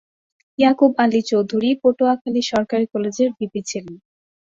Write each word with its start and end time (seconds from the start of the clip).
ইয়াকুব 0.59 0.91
আলী 1.03 1.21
চৌধুরী 1.29 1.69
পটুয়াখালী 1.81 2.41
সরকারী 2.51 2.85
কলেজের 2.93 3.29
ভিপি 3.37 3.61
ছিলেন। 3.69 3.95